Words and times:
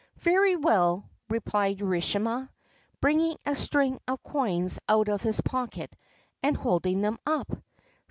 'Very 0.15 0.55
well,' 0.55 1.07
replied 1.29 1.77
Urashima, 1.79 2.49
bringing 3.01 3.37
a 3.45 3.55
string 3.55 3.99
of 4.07 4.23
coins 4.23 4.79
out 4.89 5.07
of 5.07 5.21
his 5.21 5.41
pocket 5.41 5.95
and 6.41 6.57
holding 6.57 7.01
them 7.01 7.19
up. 7.27 7.51